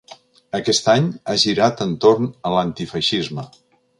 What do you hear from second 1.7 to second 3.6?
entorn a l’antifeixisme.